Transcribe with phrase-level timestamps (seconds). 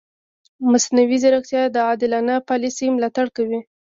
[0.71, 3.59] مصنوعي ځیرکتیا د عادلانه پالیسي ملاتړ کوي.